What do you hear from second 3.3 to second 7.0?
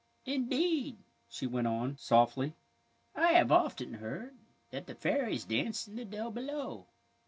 have often heard that the fairies dance in the dell below.